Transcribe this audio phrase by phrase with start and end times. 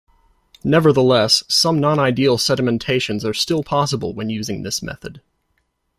[0.63, 5.21] Nevertheless, some non-ideal sedimentations are still possible when using this method.